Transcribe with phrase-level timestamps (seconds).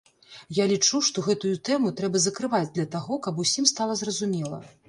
[0.59, 4.57] Я лічу, што гэтую тэму трэба закрываць для таго, каб усім стала зразумела.